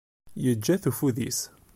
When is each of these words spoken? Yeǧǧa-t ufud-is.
Yeǧǧa-t 0.43 0.89
ufud-is. 0.89 1.39